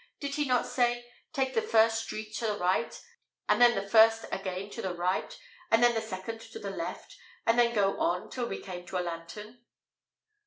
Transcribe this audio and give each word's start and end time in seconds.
Did 0.19 0.33
he 0.33 0.45
not 0.45 0.65
say, 0.65 1.05
Take 1.31 1.53
the 1.53 1.61
first 1.61 2.01
street 2.05 2.33
to 2.37 2.47
the 2.47 2.57
right, 2.57 2.99
and 3.47 3.61
then 3.61 3.75
the 3.75 3.87
first 3.87 4.25
again 4.31 4.71
to 4.71 4.81
the 4.81 4.95
right, 4.95 5.37
and 5.69 5.83
then 5.83 5.93
the 5.93 6.01
second 6.01 6.41
to 6.41 6.57
the 6.57 6.71
left, 6.71 7.15
and 7.45 7.59
then 7.59 7.75
go 7.75 7.99
on 7.99 8.31
till 8.31 8.47
we 8.47 8.59
came 8.63 8.83
to 8.87 8.97
a 8.97 9.05
lantern?" 9.05 9.61